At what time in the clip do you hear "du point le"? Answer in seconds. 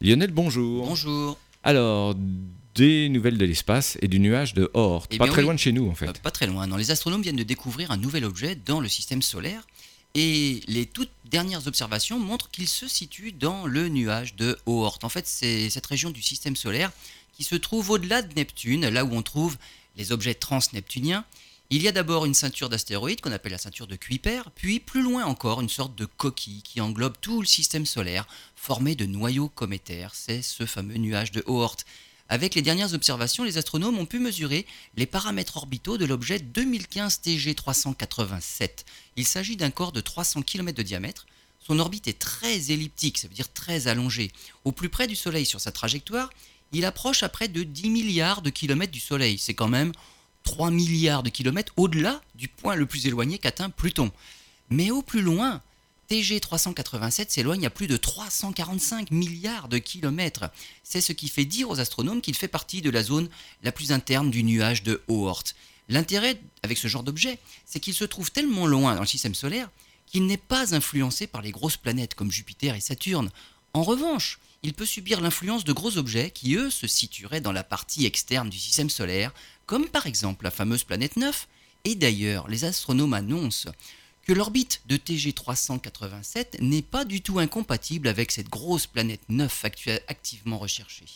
52.34-52.86